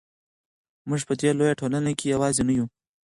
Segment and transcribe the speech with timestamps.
[0.87, 2.65] موږ په دې لویه ټولنه کې یوازې نه یو.